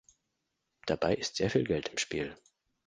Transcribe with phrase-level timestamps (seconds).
[0.87, 2.35] Dabei ist sehr viel Geld im Spiel.